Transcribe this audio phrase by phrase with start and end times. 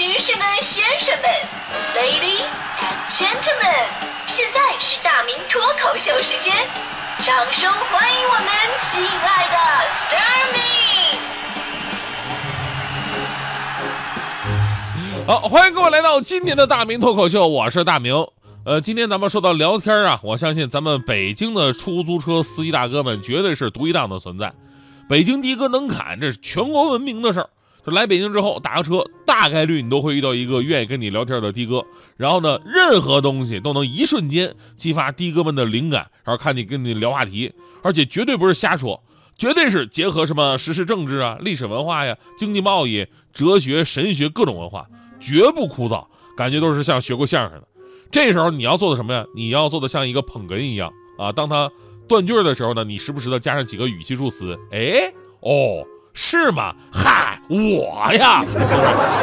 [0.00, 1.28] 女士们、先生们
[1.94, 2.40] ，Ladies
[2.80, 3.84] and Gentlemen，
[4.26, 6.56] 现在是大明脱口秀时间，
[7.18, 8.46] 掌声欢迎我们
[8.80, 9.58] 亲爱的
[9.90, 10.60] s t a r m y
[15.26, 18.26] 好，欢迎各位来到今天的大明脱口秀，我是大明。
[18.64, 24.50] 呃，今天咱们说到聊天啊，我相信咱们北京的出租车司机大哥们绝对是独一档的存在。
[25.10, 27.50] 北京的哥能侃，这是全国闻名的事儿。
[27.84, 31.84] 就来北京之后打个车，大概率你都会遇到一个愿意跟你聊天的的哥。
[32.16, 37.52] 然后呢，任何东西都能一瞬间激发的哥们的灵感，然后看你跟你聊话题，
[37.82, 39.02] 而且绝对不是瞎说，
[39.38, 44.86] 绝对是结合什么时事政治啊、历史文化呀、经济贸易、哲学、神学各种文化，
[45.18, 47.66] 绝不枯燥，感觉都是像学过相声的。
[48.10, 49.24] 这时候你要做的什么呀？
[49.34, 51.32] 你要做的像一个捧哏一样啊。
[51.32, 51.70] 当他
[52.06, 55.82] 断句的时候呢，你时不时的加上几个语气助词，哎，哦。
[56.22, 56.74] 是吗？
[56.92, 58.44] 嗨，我呀！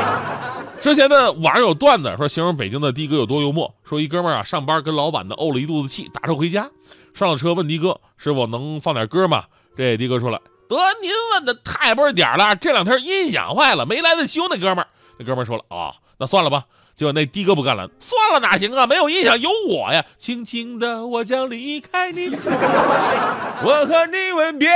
[0.80, 6.70] 之前呢，网上有段子说形容北京的的哥有多幽默，说一哥们儿啊上班跟老板呢怄了一肚子气，打车回家，
[7.12, 9.44] 上了车问的哥师傅能放点歌吗？
[9.76, 14.48] 这的哥说了，得您问的太不是点了，这两天音响坏了，没来得修。
[14.48, 14.86] 那哥们儿，
[15.18, 16.64] 那哥们儿说了啊，那算了吧。
[16.94, 18.86] 结果那的哥不干了，算了哪行啊？
[18.86, 20.02] 没有音响有我呀！
[20.16, 24.70] 轻轻的我将离开你，我和你吻别。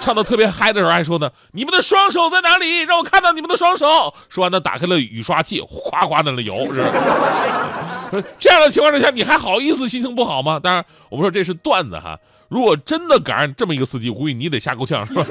[0.00, 2.80] 唱的特别嗨的时候还说呢：“你们的双手在哪里？
[2.80, 6.54] 让我看到你们的双手。”说完呢，打开了雨刷器，哗哗在那摇。
[6.72, 10.58] 是这样的情况之下，你还好意思心情不好吗？
[10.58, 12.18] 当然，我们说这是段子哈。
[12.48, 15.24] 如果真的赶上这么一个司机，我估计你得吓够呛，是吧？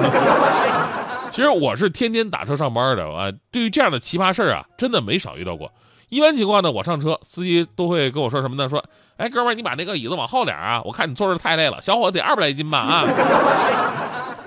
[1.29, 5.71] 其实我是天天打车上班的啊，对于这样的奇葩事儿啊，真的没少遇到过。
[6.07, 8.67] 一般情况呢，我上车，司机都会跟我说什么呢？
[8.69, 8.83] 说，
[9.17, 11.81] 哎，哥们儿，你把那个椅子往后点啊，我看你坐着太累了。
[11.81, 12.79] 小伙子得二百来斤吧？
[12.79, 13.03] 啊，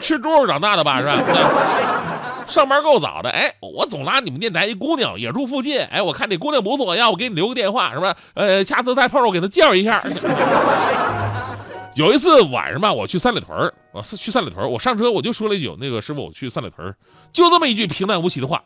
[0.03, 1.01] 吃猪肉长大的吧？
[1.01, 1.15] 是吧？
[2.47, 8.15] 上班够早的，哎，我总拉你们电台一姑娘，也住附近，哎，我看这姑娘不错，要不给你留个电话，是吧？
[8.35, 10.03] 呃，下次再碰着我给她介绍一下。
[11.95, 16.95] 有一次晚上吧，我去三里屯儿，我去三里屯，我上车我就说了一句：“那个师傅，我去三里屯。”
[17.33, 18.63] 就这么一句平淡无奇的话，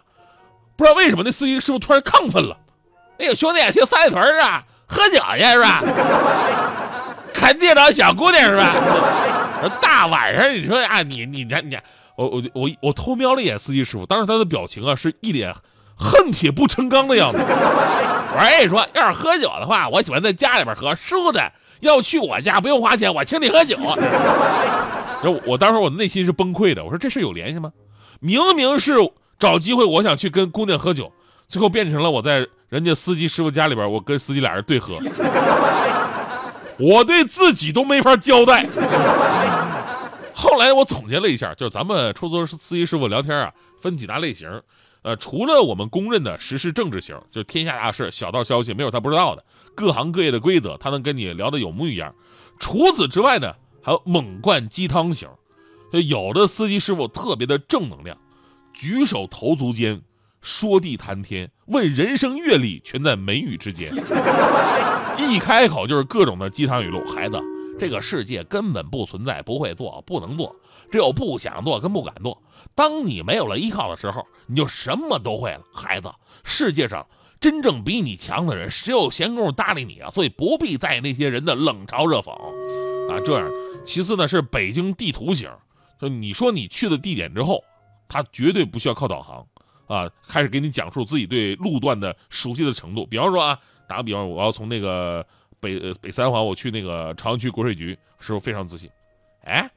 [0.77, 2.57] 不知道为什么那司机师傅突然亢奋了。
[3.19, 5.83] 哎呦，兄弟，去三里屯啊，喝酒去 是吧？
[7.35, 8.75] 看见着小姑娘是吧？
[9.81, 11.77] 大晚上你说啊，你你你你，
[12.17, 15.55] 我我我我偷瞄了一眼司机师傅，当时他的表情啊是一脸
[15.97, 17.39] 恨铁不成钢的样子。
[17.39, 23.77] 我说：“哎，说要是喝酒的话，我喜欢在家里边喝，师傅的。”要去我家不用花钱，我请你喝酒。
[25.23, 27.71] 我我当时我内心是崩溃的，我说这事有联系吗？
[28.19, 28.95] 明明是
[29.39, 31.13] 找机会，我想去跟姑娘喝酒，
[31.49, 34.95] 最后变成了我在人家司机师傅家里边，我跟司机俩人对喝。
[36.79, 38.67] 我对自己都没法交代。
[40.35, 44.63] 后来我总结了一下，就是咱们出租车司机师傅聊天啊，分几大类型。
[45.03, 49.45] 呃，除了我们公认的时事政治型，就是天下大事、小道消息没有他不知道的，
[49.75, 52.13] 各行各业的规则他能跟你聊得有模有样。
[52.59, 55.29] 除此之外呢，还有猛灌鸡汤型，
[55.93, 58.19] 就有的司机师傅特别的正能量，
[58.75, 60.03] 举手投足间
[60.47, 63.93] 说地谈天，问人生阅历全在眉宇之间，
[65.19, 67.43] 一开口就是各种的鸡汤语录，孩子。
[67.77, 70.55] 这个世界根本不存在不会做、不能做，
[70.89, 72.41] 只有不想做跟不敢做。
[72.77, 75.63] 当你没有了依靠的时候，你就什么都会了。
[75.75, 76.09] 孩子，
[76.45, 77.05] 世界上
[77.41, 80.09] 真正比你强的人，谁有闲工夫搭理你啊？
[80.11, 82.31] 所以不必在意那些人的冷嘲热讽
[83.13, 83.19] 啊。
[83.25, 83.51] 这样，
[83.85, 85.51] 其次呢是北京地图型，
[86.01, 87.65] 就你说你去的地点之后，
[88.07, 89.45] 他绝对不需要靠导航
[89.87, 93.07] 啊，开始给你讲述自己对路段的熟悉的程度。
[93.07, 93.59] 比方说啊，
[93.89, 95.25] 打个比方，我要从那个。
[95.59, 98.91] 北北三环，我去那个朝阳区国税局，师傅非常自信。
[99.43, 99.69] 哎，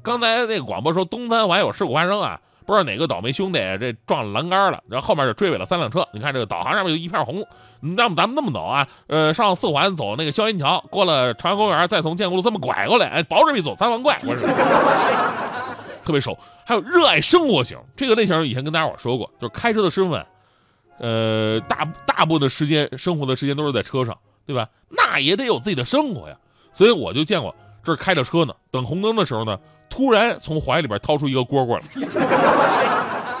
[0.00, 6.06] 刚才那个广播说东三环有事故发生啊，不知道哪个倒霉兄弟这撞栏杆了，然后后面就追尾了三辆车。
[6.12, 7.44] 你看这个导航上面就一片红，
[7.80, 8.86] 那么咱们那么走啊？
[9.08, 14.16] 呃，上四环走那个霄云桥，过了朝阳公园，再从建国路这么拐过来，哎，保准比走三环快。
[16.04, 16.38] 特别熟。
[16.64, 20.26] 还有热爱生活型这个类型，以前跟大家伙说过，就是开车的师傅们，
[20.98, 24.16] 呃，大大部分的时间生活的时间都是在车上。
[24.46, 24.68] 对吧？
[24.90, 26.36] 那也得有自己的生活呀。
[26.74, 29.58] 所以我就见过，这开着车呢，等红灯的时候呢，
[29.88, 31.80] 突然从怀里边掏出一个蝈蝈来，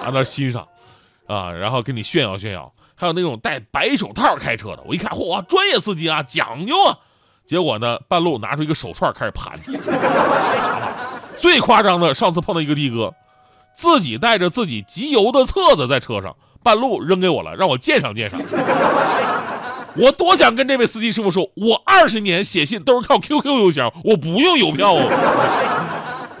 [0.02, 0.66] 拿那欣赏，
[1.26, 2.72] 啊，然后跟你炫耀炫耀。
[2.94, 6.98] 还有那种戴白手套开车的，我一看，嚯，专业司机啊，讲究啊。
[7.44, 9.52] 结果呢，半路拿出一个手串开始盘。
[11.38, 13.14] 最夸张的，上次碰到一个的哥，
[13.74, 18.40] 自己带着自己集邮的册子在车上，半路扔给我了，让我鉴赏鉴赏。
[19.96, 24.96] 我多想跟这位司机师傅说，我二十年写信都是靠 QQ 邮箱，我不用邮票。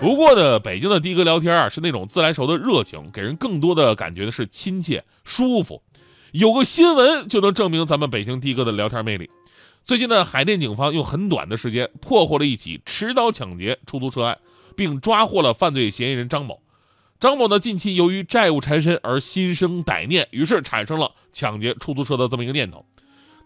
[0.00, 5.82] 不过呢，北京的的哥聊天啊，是那种自来熟的热情，给人更多的感觉的是亲切舒服。
[6.32, 9.30] 有个新闻就能证明咱们北京的哥的聊天魅力。
[9.84, 14.38] 最近呢，海淀警方用很短的时间破获了一起持刀抢劫出租车案，
[14.76, 16.60] 并抓获了犯罪嫌疑人张某。
[17.20, 22.84] 张某呢，近期由于债务缠身而心生歹念，于是产生了抢劫出租车的这么一个念头。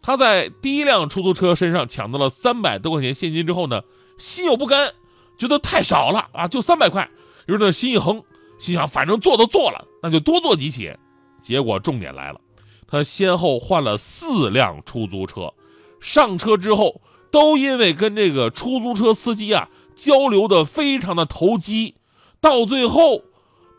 [0.03, 3.83] 他在第一辆出租车身上抢到了三百多块钱现金之后呢，
[4.17, 4.93] 心有不甘。
[5.39, 7.09] 觉得太少了啊，就三百块，
[7.47, 8.25] 于是呢心一横，
[8.59, 10.93] 心想反正做都做了，那就多做几起。
[11.41, 12.41] 结果重点来了，
[12.89, 15.55] 他先后换了四辆出租车，
[16.01, 19.69] 上车之后都因为跟这个出租车司机啊
[19.99, 21.97] 交流的非常的投机，
[22.41, 23.23] 到最后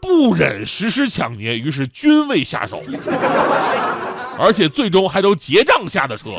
[0.01, 2.81] 不忍实施抢劫，于是均未下手，
[4.37, 6.29] 而且最终还都结账下的车。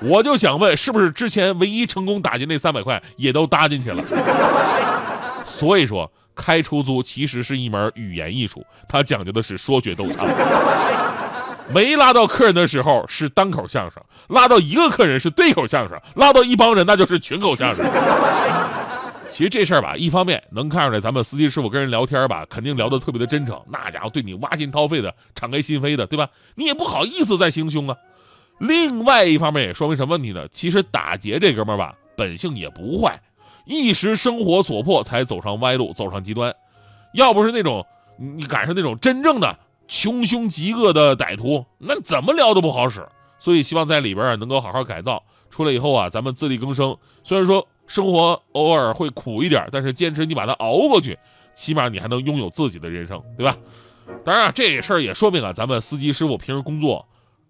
[0.00, 4.02] 我就想问，是不是之前唯一成功打进那三百块也都搭进去了？
[5.44, 10.26] 所以说，开出租其实是一门语言艺术，它讲究的是说学逗唱。
[11.72, 17.84] 没拉到客人的时候是单口相声，拉到一个客人是对口相声，拉到一帮人那就是群口相声。
[19.30, 26.28] 其实这事儿吧，一方面能看出来咱们司机师傅跟人聊天吧，肯定聊得特别的真诚，那家伙对你挖心掏肺的，敞开心扉的，对吧？
[26.54, 27.96] 你也不好意思再行凶啊。
[28.58, 30.46] 另外一方面也说明什么问题呢？
[30.52, 33.18] 其实打劫这哥们儿吧，本性也不坏，
[33.64, 36.54] 一时生活所迫才走上歪路，走上极端。
[37.14, 37.86] 要不是那种
[38.18, 43.06] 你赶上那种真正的穷凶极恶的歹徒，那怎么聊都不好使。
[43.38, 46.96] 所以希望在里边啊能够好好改造，出来以后啊咱们自力更生。
[47.24, 51.18] 虽然说生活偶尔会苦一点，但是坚持你把它熬过去，
[51.52, 53.56] 起码你还能拥有自己的人生，对吧？
[54.24, 57.06] 当然啊，这事儿也说明啊咱们司机师傅平时工作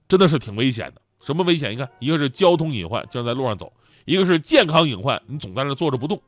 [0.08, 1.00] 真的是挺危险的。
[1.22, 1.70] 什么危险？
[1.70, 3.66] 你看，一个是交通隐患，经常在路上走；
[4.04, 6.18] 一个是健康隐患，你总在那坐着不动；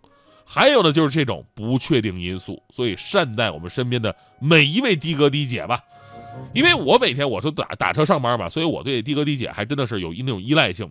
[0.45, 2.63] 还有呢，就是这种不确定因素。
[2.71, 5.83] 所以，善待我们身边的每一位的哥的姐吧。
[6.53, 10.91] 因为我每天我是打打车上班嘛，所以我对的哥的姐还真的是有那种依赖性。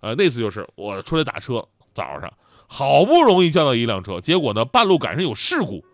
[0.00, 2.32] 呃，那次就是我出来打车，早上
[2.66, 5.84] 好不容易叫到一辆车，结果呢，半路赶上有事故，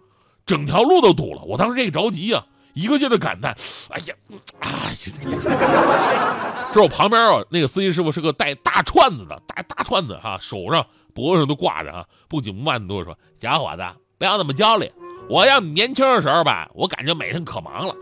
[0.45, 1.43] 整条路都堵了。
[1.43, 2.45] 我当时这个着急呀。
[2.75, 3.57] 一个劲的感叹
[3.91, 4.15] ：“哎呀，
[4.61, 4.87] 啊！”
[6.73, 13.83] 这我旁边啊，那个司机师傅是个带大串子的，带大串子哈，手上脖子上都挂着啊，不紧不慢的对我说：“小伙子，
[14.19, 14.93] 不要那么焦虑。
[15.29, 17.95] 我要你年轻的时候吧，我感觉每天可忙了，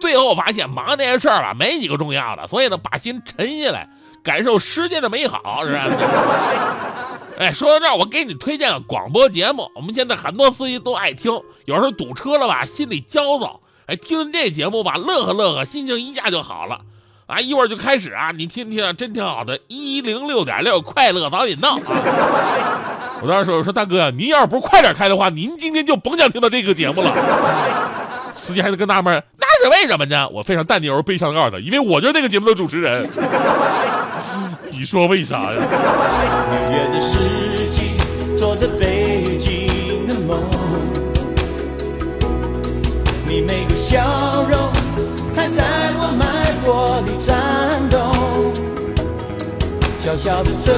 [0.00, 2.46] 最后发现忙那些事儿吧，没几个重要的。
[2.48, 3.88] 所以呢，把心沉下来，
[4.22, 5.84] 感受世界的美好，是吧？”
[7.38, 13.60] 哎，说到这儿，我给你推荐个广播节目，我们现在很多司机都爱听，有时候堵车了吧，心里焦躁。
[13.84, 16.80] 哎，听这节目吧，乐呵乐呵，心情一下就好了。
[17.26, 19.58] 啊，一会儿就开始啊，你听听，真挺好的。
[19.66, 21.76] 一零六点六，快乐早点到。
[23.20, 27.12] 我当时说，我说大哥呀，您要是不快点开的话，您今天就甭想听到这个节目了。
[28.32, 30.28] 司机还在跟纳闷，那是为什么呢？
[30.28, 33.08] 我非常淡定而悲伤的告诉他，因为我就是那个节目的主持人。
[34.70, 35.58] 你说为啥呀？
[50.26, 50.72] 小小的车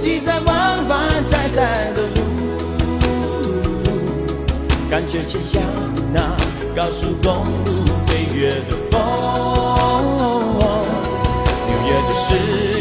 [0.00, 2.20] 挤在弯弯窄窄的路，
[4.88, 5.60] 感觉就像
[6.12, 6.36] 那
[6.72, 7.32] 高速公
[7.64, 9.00] 路飞跃的风。
[11.66, 12.26] 纽约的司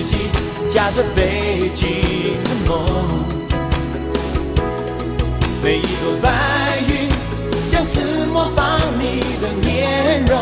[0.05, 0.29] 机
[0.71, 2.77] 驾着北京的梦，
[5.63, 7.09] 每一朵白云
[7.67, 8.27] 像是。
[8.31, 10.37] 模仿你的面容，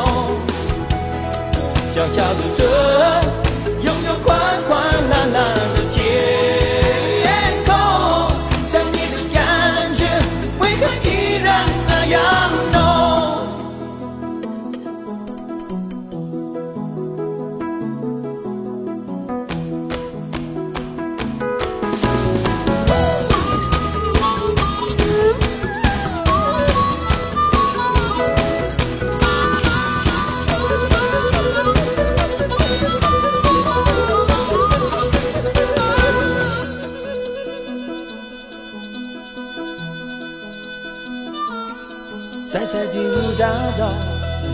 [1.87, 2.41] 小小的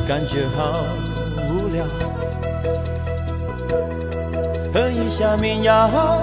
[0.07, 0.73] 感觉好
[1.47, 1.85] 无聊，
[4.73, 6.19] 哼一下民谣，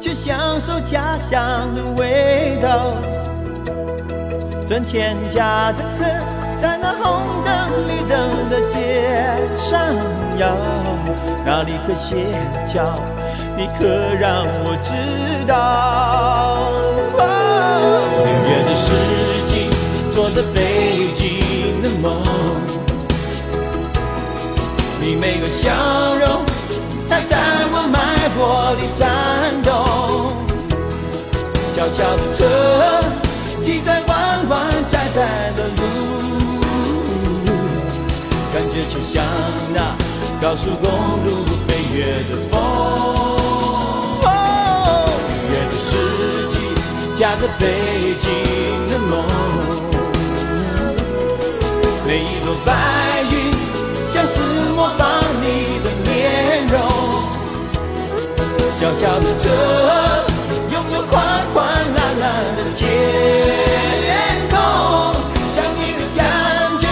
[0.00, 2.94] 去享受家乡的味道。
[4.66, 6.04] 春天驾着车，
[6.58, 7.52] 在那红灯
[7.88, 9.08] 绿灯的街
[9.56, 9.94] 上
[10.38, 10.56] 摇，
[11.46, 12.26] 哪里可歇
[12.74, 12.94] 脚？
[13.56, 13.86] 你可
[14.18, 16.81] 让我知道。
[28.44, 29.70] 我的战斗。
[31.76, 32.40] 小小的车，
[33.62, 34.58] 挤在弯弯
[34.90, 35.16] 窄窄
[35.56, 35.80] 的路，
[38.52, 39.22] 感觉就像
[39.72, 39.94] 那
[40.40, 40.90] 高速公
[41.24, 41.28] 路
[41.68, 42.52] 飞跃的风。
[45.50, 45.90] 远的世
[46.48, 46.54] 纪，
[47.18, 47.62] 夹着北
[48.18, 48.26] 京
[48.88, 49.12] 的梦。
[52.04, 52.70] 每一朵白
[53.30, 53.32] 云，
[54.12, 54.40] 像是
[54.74, 55.00] 模仿
[55.40, 57.21] 你的面容。
[58.72, 59.44] 小小的车，
[60.72, 61.12] 拥有宽
[61.54, 61.62] 宽
[61.94, 62.26] 蓝蓝
[62.56, 62.80] 的天
[64.50, 64.56] 空。
[65.54, 66.20] 想你的感
[66.80, 66.84] 觉，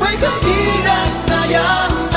[0.00, 0.48] 为何依
[0.82, 0.88] 然
[1.26, 1.58] 那样
[2.12, 2.14] 浓？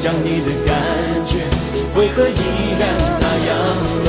[0.00, 0.70] 想你的感
[1.26, 1.32] 觉，
[1.96, 2.32] 为何依
[2.78, 2.82] 然
[3.20, 3.52] 那样
[4.04, 4.06] 浓？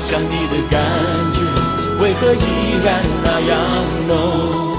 [0.00, 0.78] 想你的感
[1.32, 1.36] 觉，
[2.00, 2.38] 为何依
[2.84, 2.88] 然
[3.24, 3.50] 那样
[4.06, 4.71] 浓？